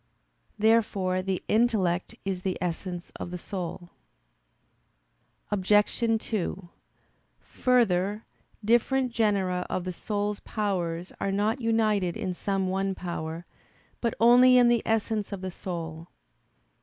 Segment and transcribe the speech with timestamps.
[0.57, 3.91] Therefore the intellect is the essence of the soul.
[5.51, 5.99] Obj.
[6.25, 6.69] 2:
[7.39, 8.25] Further,
[8.65, 13.45] different genera of the soul's powers are not united in some one power,
[14.01, 16.07] but only in the essence of the soul.